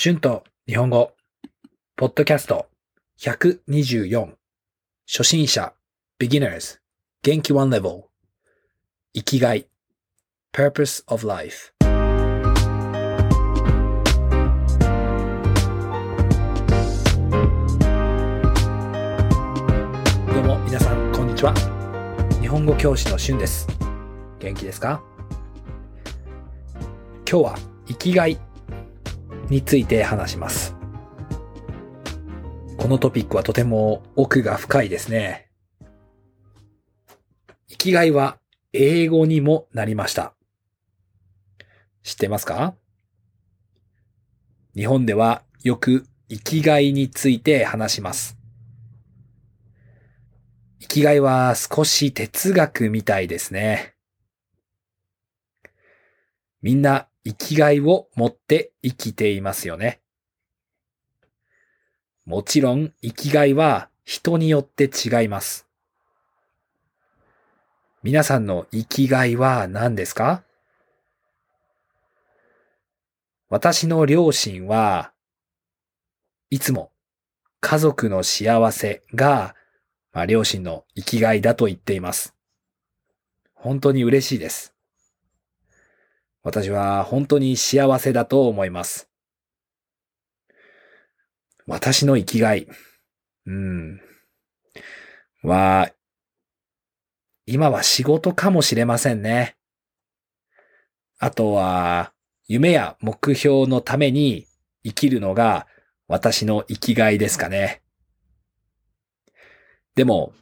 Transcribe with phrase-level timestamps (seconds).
[0.00, 1.10] 春と日本語、
[1.96, 2.66] ポッドキャスト。
[3.18, 4.28] 124、
[5.08, 5.74] 初心者、
[6.20, 6.78] beginners、
[7.24, 8.04] 元気 one level、
[9.12, 9.66] 生きがい、
[10.54, 11.74] purpose of life。
[11.80, 11.88] ど
[20.38, 21.52] うも皆さん、こんにちは。
[22.40, 23.66] 日本語教師の春です。
[24.38, 25.02] 元気ですか？
[27.28, 27.58] 今日は
[27.88, 28.38] 生きがい。
[29.50, 30.74] について話します。
[32.76, 35.50] このトピックはとても奥が深いですね。
[37.66, 38.38] 生きがいは
[38.72, 40.34] 英語にもなりました。
[42.02, 42.74] 知ってますか？
[44.74, 48.38] 日本ではよく生きがいについて話します。
[50.80, 53.94] 生きがいは少し哲学みたいですね。
[56.62, 60.00] みんな生きがいを持って生きていますよね。
[62.24, 65.66] もちろん生きがいは人によって違います。
[68.02, 70.42] 皆さんの生きがいは何ですか？
[73.50, 75.12] 私の両親は
[76.48, 76.92] いつも
[77.60, 79.54] 家族の幸せが、
[80.14, 82.34] まあ、両親の生きがいだと言っています。
[83.52, 84.72] 本当に嬉しいです。
[86.42, 89.08] 私は本当に幸せだと思います。
[91.66, 92.66] 私の生きがい。
[93.46, 94.00] うん。
[95.42, 95.90] は、
[97.46, 99.56] 今は仕事かもしれませんね。
[101.18, 102.12] あとは、
[102.46, 104.46] 夢や目標のために
[104.84, 105.66] 生きるのが
[106.06, 107.82] 私の生きがいですかね。
[109.94, 110.32] でも、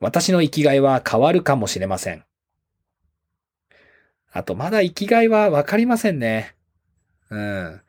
[0.00, 2.27] 私の生きがいは変わるかもしれません。
[4.32, 6.54] あと、まだ生きがいはわかりませんね。
[7.30, 7.80] うん。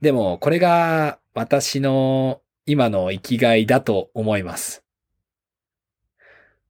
[0.00, 4.84] でも、これが私の今の生きがいだと思います。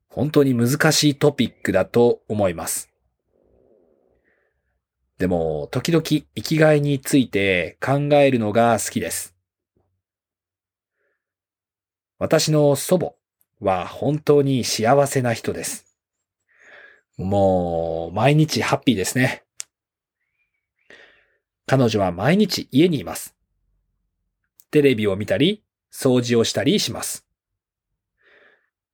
[0.09, 2.89] 本当に難しいトピックだと思います。
[5.19, 9.35] でも、時々生きがいについて考えるのが好きです。
[12.19, 13.15] 私の祖母
[13.61, 15.94] は本当に幸せな人です。
[17.17, 19.45] もう、毎日ハッピーですね。
[21.67, 23.35] 彼女は毎日家にいます。
[24.71, 27.25] テレビを見たり、掃除をしたりします。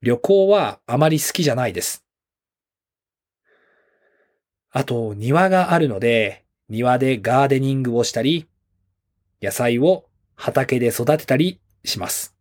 [0.03, 2.05] 旅行はあまり好きじゃないです。
[4.71, 8.47] あと、庭があるので、庭でガーデニングをしたり、
[9.43, 10.05] 野菜を
[10.37, 12.37] 畑で育てたりします。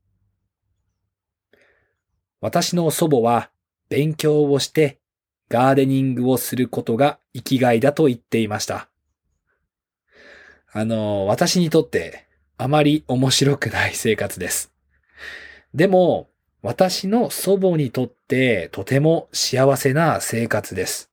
[2.41, 3.49] 私の祖母は
[3.89, 4.99] 勉強をして
[5.49, 8.87] ガーデニングをすることが生きがいだと言っていました。
[10.71, 12.27] あの、私にとって
[12.57, 14.71] あまり面白くない生活です。
[15.73, 16.29] でも、
[16.61, 21.09] 私の祖母にとってとても幸せな生活です。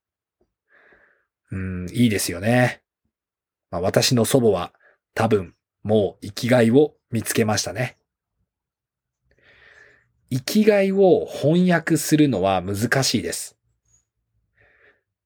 [1.52, 2.82] うん、いいですよね。
[3.70, 4.72] まあ、私の祖母は
[5.14, 7.96] 多分もう生きがいを見つけましたね。
[10.30, 13.56] 生きがいを翻訳するのは難しいです。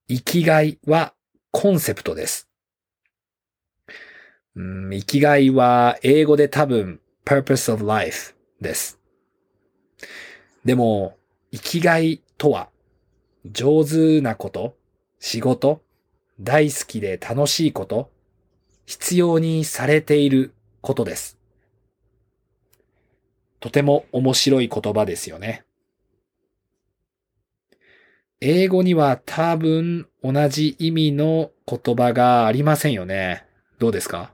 [0.07, 1.13] 生きがいは
[1.51, 2.49] コンセプトです。
[4.55, 8.99] うん、生きがいは英語で多分 purpose of life です。
[10.65, 11.17] でも、
[11.51, 12.69] 生きがいとは
[13.45, 14.75] 上手なこと、
[15.19, 15.81] 仕事、
[16.39, 18.11] 大好きで楽しいこと、
[18.85, 21.37] 必要にされていることです。
[23.59, 25.63] とても面白い言葉ですよね。
[28.43, 33.45] 英語には多分同じ意味の言葉がありませんよね。
[33.77, 34.31] どうですか？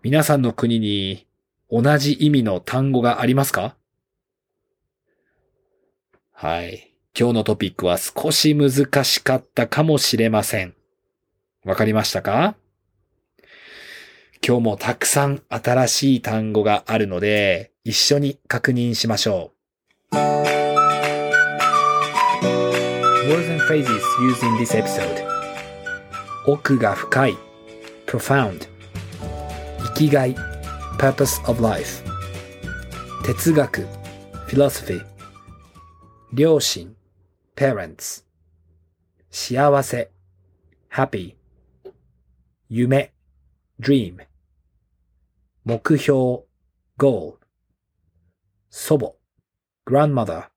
[0.00, 1.26] 皆さんの国に
[1.72, 3.74] 同じ意味の単語がありますか？
[6.32, 6.94] はい。
[7.18, 8.70] 今日のトピックは少し難
[9.02, 10.74] しかったかもしれません。
[11.64, 12.54] わかりましたか？
[14.40, 19.50] 今日もたくさん新しい単語があるので、一緒に確認しましょ
[20.12, 20.57] う。
[23.67, 25.23] phrases used in this episode
[26.47, 27.37] 奥が深い
[28.05, 28.67] profound
[29.79, 30.35] 生きがい
[30.97, 32.03] purpose of life
[33.25, 33.85] 哲学
[34.47, 35.01] philosophy
[36.31, 36.95] 両親
[37.55, 38.23] parents
[39.29, 40.09] 幸せ
[40.89, 41.35] happy
[42.69, 43.11] 夢
[43.79, 44.17] dream
[45.65, 46.43] 目標
[46.97, 47.35] goal
[48.69, 49.15] 祖母
[49.85, 50.47] grandmother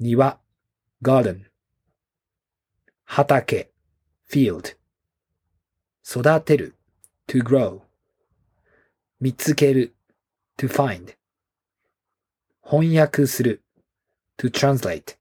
[0.00, 0.38] 庭
[1.02, 1.44] garden
[3.09, 3.69] 畑
[4.29, 4.75] field
[6.03, 6.75] 育てる
[7.25, 7.79] to grow
[9.21, 9.95] 見つける
[10.57, 11.15] to find
[12.61, 13.63] 翻訳する
[14.37, 15.15] to translate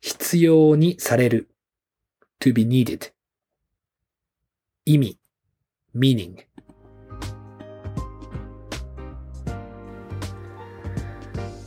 [0.00, 1.48] 必要にされる
[2.40, 3.12] to be needed
[4.84, 5.18] 意味
[5.94, 6.44] meaning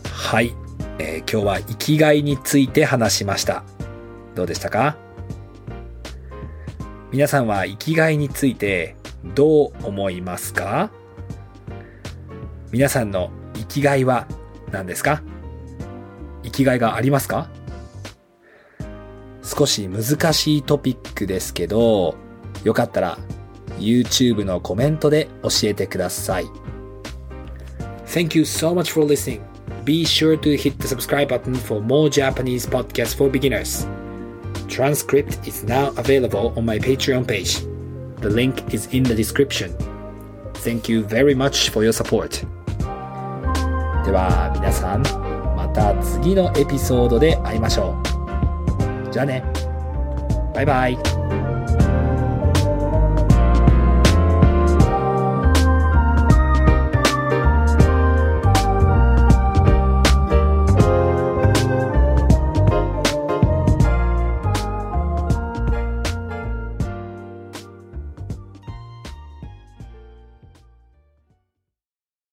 [0.04, 0.54] はい、
[1.00, 3.64] えー、今日は生きがいについて話しました
[4.40, 4.96] どうでしたか
[7.12, 8.96] 皆さんは生きがいについて
[9.36, 10.92] どう思いますか
[12.72, 14.28] 皆さんの生きがいは
[14.72, 15.22] 何ですか
[16.44, 17.50] 生きがいがありますか
[19.44, 22.16] 少し難しいトピックですけど、
[22.64, 23.18] よかったら
[23.78, 26.46] YouTube のコメントで教えてください。
[28.06, 29.42] Thank you so much for listening.
[29.84, 33.88] Be sure to hit the subscribe button for more Japanese podcasts for beginners.
[34.69, 37.61] Transcript is now available on my Patreon page.
[38.21, 39.77] The link is in the description.
[40.55, 42.47] Thank you very much for your support.
[44.05, 45.03] では皆さん、
[45.57, 47.97] また次のエピソードで会いましょ
[49.09, 49.13] う。
[49.13, 49.45] じゃあね。
[50.55, 51.38] バイバイ。